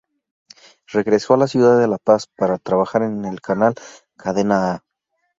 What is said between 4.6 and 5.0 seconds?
A".